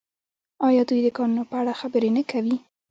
[0.67, 2.55] آیا دوی د کانونو په اړه خبرې نه کوي؟